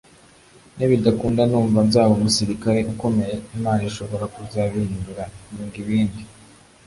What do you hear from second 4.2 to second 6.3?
kuzabihindura nkiga ibindi